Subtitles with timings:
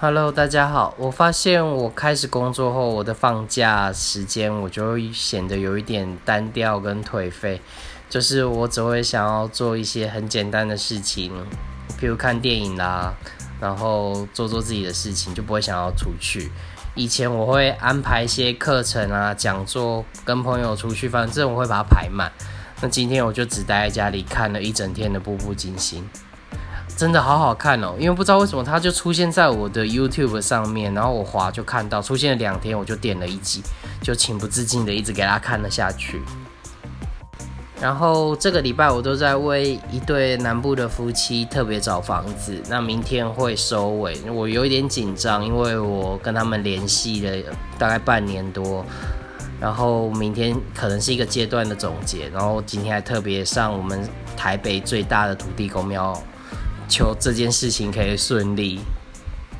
[0.00, 0.94] Hello，大家好。
[0.96, 7.60] 我发现我开始工作后，我的放假时间我就会显得有一点单调跟颓废，
[8.08, 11.32] 就是我只会想要做一些很简单的事情，
[11.98, 13.12] 比如看电影啦，
[13.60, 16.52] 然后做做自己的事情，就不会想要出去。
[16.94, 22.30] 以前我会安排一些课程啊、讲座，跟朋友出去，反正我会把它排满。
[22.80, 26.08] 那今天我就只待在家里看了一整天的《步步惊心》。
[26.96, 33.62] 真的好好看哦，因为不知道为什么它就出现在我的 YouTube 上面，然后我滑就看到出现了两天，我就点了一集，
[34.02, 36.20] 就情不自禁的一直给他看了下去。
[37.80, 48.84] 然后这个礼拜我都在为一对南部的夫妻特别找房子，那明天会收尾，我有一点紧张，因为我跟他们联系了大概半年多，
[49.60, 54.00] 然后明天可能是一个阶段的总结，然后今天还特别上我们
[54.36, 56.20] 台北最大的土地公庙。
[56.88, 58.80] 求这件事情可以顺利。